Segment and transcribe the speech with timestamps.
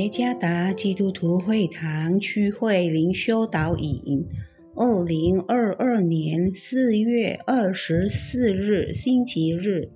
[0.00, 4.24] 耶加达基督徒会堂区会灵修导引，
[4.74, 9.90] 二零二二年四月二十四日星期日，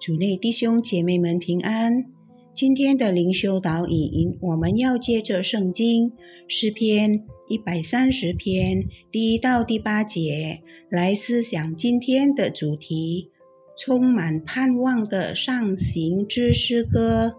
[0.00, 2.06] 主内弟兄姐妹们平安。
[2.52, 6.10] 今天的灵修导引，我们要借着圣经
[6.48, 13.30] 诗篇一百三十篇第一到第八节来思想今天的主题：
[13.78, 17.36] 充满盼望的上行之诗歌。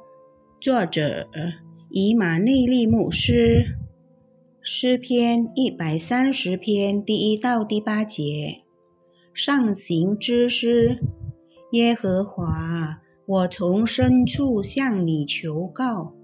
[0.60, 1.28] 作者
[1.92, 3.78] 以马内利牧师，
[4.60, 8.64] 诗篇一百三十篇第一到第八节，
[9.36, 11.00] 上行之诗。
[11.74, 16.16] 耶和华，我从深处向你求告，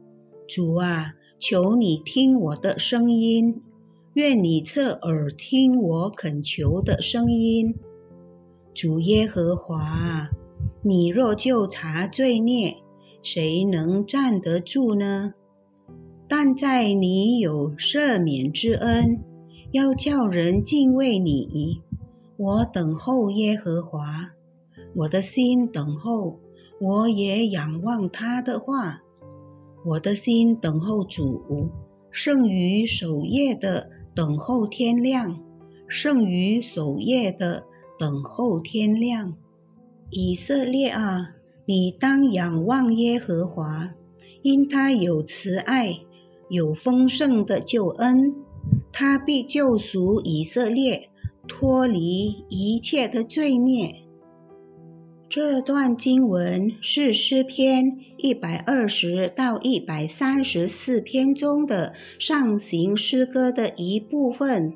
[0.48, 3.62] 主啊，求你听我的声音，
[4.16, 7.76] 愿你侧耳听我恳求的声音。
[8.74, 10.28] 主耶和华，
[10.82, 12.78] 你若就查罪孽。
[13.24, 15.34] 谁能站得住呢？
[16.28, 19.24] 但在你有赦免之恩，
[19.72, 21.82] 要叫人敬畏你。
[22.36, 24.32] 我等候耶和华，
[24.96, 26.40] 我的心等候，
[26.82, 29.02] 我也仰望他的话。
[29.86, 31.70] 我的心等候主，
[32.12, 35.40] 胜于守夜的等候天亮，
[35.88, 37.64] 胜于守夜的
[37.98, 39.36] 等候天亮。
[40.10, 41.36] 以色列啊！
[41.66, 43.92] 你当仰望耶和华，
[44.42, 46.00] 因他有慈爱，
[46.50, 48.36] 有丰盛的救恩，
[48.92, 51.10] 他必救赎以色列，
[51.48, 53.96] 脱离一切的罪孽。
[55.30, 64.74] 这段经文是诗篇一百二十到一百三十四篇中的上行诗歌的一部分。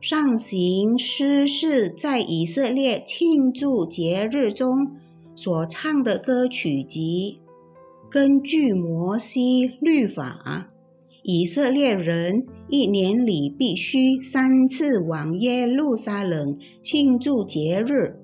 [0.00, 4.96] 上行诗是在以色列庆祝节日中。
[5.42, 7.40] 所唱的歌曲集，
[8.10, 10.70] 根据摩西律法，
[11.22, 18.20] 以色列人一年里必须三次往耶路撒冷庆祝节日。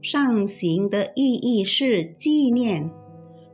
[0.00, 2.90] 上行的意义是纪念。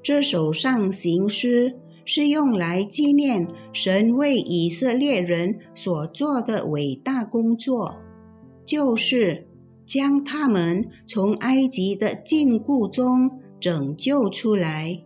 [0.00, 1.74] 这首上行诗
[2.04, 7.96] 是用来纪念神为以色列人所做的伟大工作，
[8.64, 9.48] 就是。
[9.92, 15.02] 将他们从埃及的禁锢中拯救出来，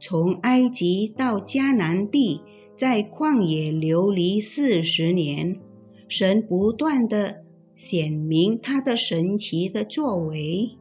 [0.00, 2.40] 从埃及到迦南地，
[2.74, 5.60] 在旷野流离四十年，
[6.08, 7.42] 神不断的
[7.74, 10.78] 显明他的神奇的作为。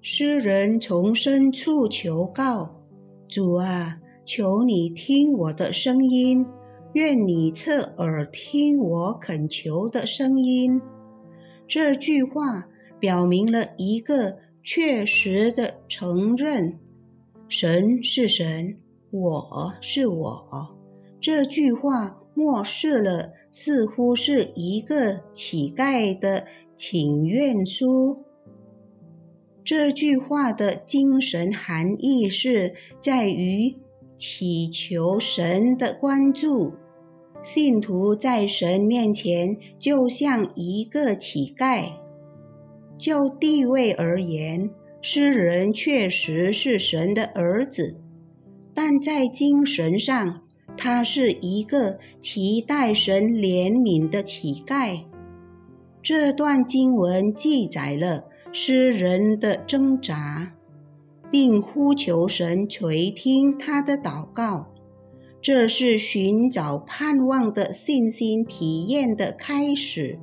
[0.00, 2.82] 诗人从深处求告
[3.28, 6.44] 主啊，求你听我的声音，
[6.94, 10.82] 愿你侧耳听我恳求的声音。
[11.74, 12.68] 这句话
[13.00, 16.78] 表明了一个确实的承认：
[17.48, 18.76] 神是神，
[19.10, 20.76] 我是我。
[21.18, 26.44] 这句话漠视了似乎是一个乞丐的
[26.76, 28.22] 请愿书。
[29.64, 33.78] 这句话的精神含义是在于
[34.14, 36.74] 祈求神的关注。
[37.42, 41.92] 信徒在神面前就像一个乞丐。
[42.96, 44.70] 就地位而言，
[45.00, 47.96] 诗人确实是神的儿子，
[48.72, 50.42] 但在精神上，
[50.76, 55.02] 他是一个期待神怜悯的乞丐。
[56.00, 60.52] 这段经文记载了诗人的挣扎，
[61.30, 64.71] 并呼求神垂听他的祷告。
[65.42, 70.16] 这是寻找盼望的信心体验的开始。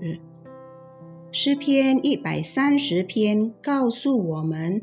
[1.30, 4.82] 诗篇一百三十篇告诉我们：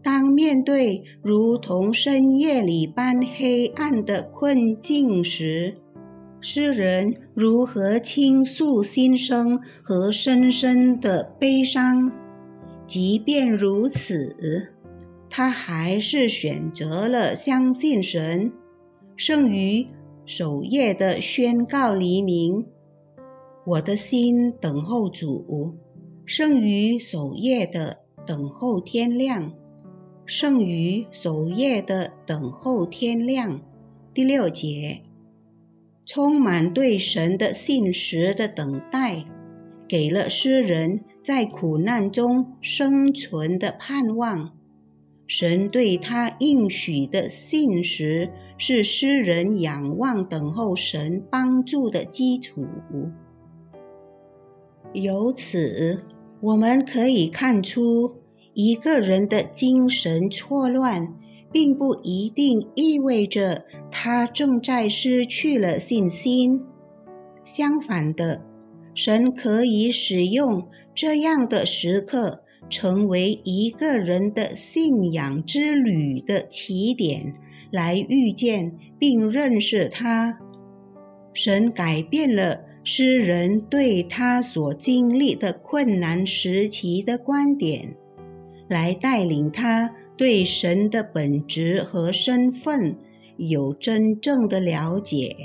[0.00, 5.76] 当面对如同深夜里般黑暗的困境时，
[6.40, 12.12] 诗人如何倾诉心声和深深的悲伤。
[12.86, 14.72] 即便如此，
[15.28, 18.52] 他还是选择了相信神。
[19.18, 19.88] 胜于
[20.26, 22.66] 守夜的宣告黎明，
[23.66, 25.74] 我的心等候主；
[26.24, 29.52] 胜于守夜的等候天亮，
[30.24, 33.60] 胜于守夜的等候天亮。
[34.14, 35.00] 第六节，
[36.06, 39.24] 充满对神的信实的等待，
[39.88, 44.52] 给了诗人在苦难中生存的盼望。
[45.26, 48.30] 神对他应许的信实。
[48.58, 52.66] 是诗人仰望等候神帮助的基础。
[54.92, 56.02] 由此，
[56.40, 58.16] 我们可以看出，
[58.54, 61.14] 一个人的精神错乱，
[61.52, 66.62] 并不一定意味着他正在失去了信心。
[67.44, 68.42] 相反的，
[68.94, 77.34] 神可以使用这样的时刻，成为一个人的信仰之旅的起点，
[77.70, 80.38] 来遇见并认识他。
[81.32, 87.96] 神改变了诗人对他所经历的困难时期的观点，
[88.68, 89.94] 来带领他。
[90.16, 92.96] 对神的本质和身份
[93.36, 95.36] 有真正的了解。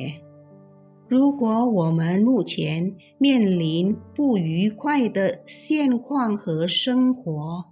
[1.08, 7.66] 如果我们目前面临不愉快的现况和生活，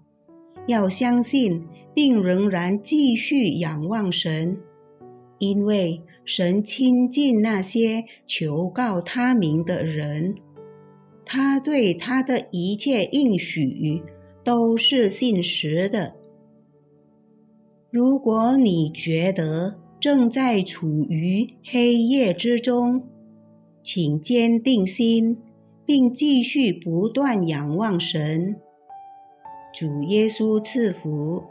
[0.68, 4.58] 要相信并仍然继续仰望神，
[5.40, 10.36] 因为神亲近那些求告他名的人，
[11.26, 14.04] 他对他的一切应许
[14.44, 16.16] 都是信实的。
[17.90, 23.04] 如果你觉得正在处于黑夜之中，
[23.84, 25.38] 请坚定心，
[25.86, 28.56] 并继续不断仰望神。
[29.74, 31.44] 主耶稣赐福。